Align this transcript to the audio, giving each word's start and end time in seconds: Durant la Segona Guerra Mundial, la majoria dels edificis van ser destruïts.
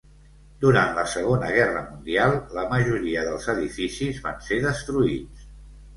Durant 0.63 0.95
la 0.99 1.03
Segona 1.11 1.51
Guerra 1.57 1.83
Mundial, 1.91 2.33
la 2.59 2.65
majoria 2.71 3.27
dels 3.29 3.47
edificis 3.57 4.23
van 4.29 4.45
ser 4.51 4.63
destruïts. 4.65 5.45